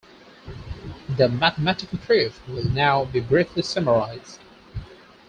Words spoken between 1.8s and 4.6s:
proof will now be briefly summarized.